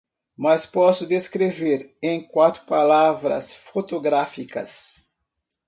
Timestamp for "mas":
0.35-0.65